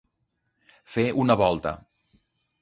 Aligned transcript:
Fer 0.93 1.05
una 1.25 1.37
volta. 1.43 1.75